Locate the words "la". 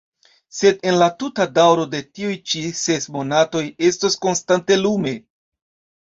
1.01-1.07